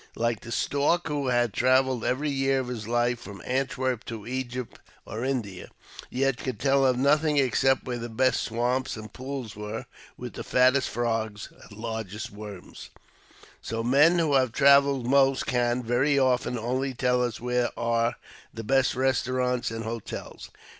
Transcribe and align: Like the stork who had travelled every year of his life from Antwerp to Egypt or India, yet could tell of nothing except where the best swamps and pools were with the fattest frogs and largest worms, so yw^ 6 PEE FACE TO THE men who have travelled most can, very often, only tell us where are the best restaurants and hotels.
Like 0.15 0.39
the 0.41 0.51
stork 0.51 1.09
who 1.09 1.27
had 1.27 1.53
travelled 1.53 2.03
every 2.03 2.31
year 2.31 2.61
of 2.61 2.69
his 2.69 2.87
life 2.87 3.19
from 3.19 3.39
Antwerp 3.45 4.03
to 4.05 4.25
Egypt 4.25 4.79
or 5.05 5.23
India, 5.23 5.69
yet 6.09 6.37
could 6.39 6.59
tell 6.59 6.83
of 6.83 6.97
nothing 6.97 7.37
except 7.37 7.83
where 7.85 7.99
the 7.99 8.09
best 8.09 8.41
swamps 8.41 8.95
and 8.97 9.13
pools 9.13 9.55
were 9.55 9.85
with 10.17 10.33
the 10.33 10.43
fattest 10.43 10.89
frogs 10.89 11.49
and 11.69 11.77
largest 11.77 12.31
worms, 12.31 12.89
so 13.61 13.61
yw^ 13.61 13.61
6 13.61 13.61
PEE 13.61 13.61
FACE 13.61 13.69
TO 13.69 13.75
THE 13.75 13.83
men 13.83 14.17
who 14.17 14.33
have 14.33 14.51
travelled 14.51 15.05
most 15.05 15.45
can, 15.45 15.83
very 15.83 16.17
often, 16.17 16.57
only 16.57 16.95
tell 16.95 17.23
us 17.23 17.39
where 17.39 17.69
are 17.77 18.15
the 18.51 18.63
best 18.63 18.95
restaurants 18.95 19.69
and 19.69 19.83
hotels. 19.83 20.49